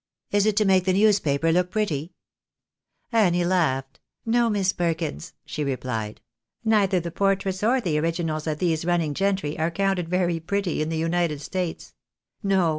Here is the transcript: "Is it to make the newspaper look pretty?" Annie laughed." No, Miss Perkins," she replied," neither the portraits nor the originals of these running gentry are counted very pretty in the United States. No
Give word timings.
"Is 0.35 0.47
it 0.47 0.57
to 0.57 0.65
make 0.65 0.85
the 0.85 0.93
newspaper 0.93 1.51
look 1.51 1.69
pretty?" 1.69 2.15
Annie 3.11 3.45
laughed." 3.45 3.99
No, 4.35 4.49
Miss 4.49 4.73
Perkins," 4.73 5.33
she 5.45 5.63
replied," 5.63 6.21
neither 6.65 6.99
the 6.99 7.11
portraits 7.11 7.61
nor 7.61 7.79
the 7.79 7.99
originals 7.99 8.47
of 8.47 8.57
these 8.57 8.83
running 8.83 9.13
gentry 9.13 9.59
are 9.59 9.69
counted 9.69 10.09
very 10.09 10.39
pretty 10.39 10.81
in 10.81 10.89
the 10.89 10.97
United 10.97 11.39
States. 11.39 11.93
No 12.41 12.69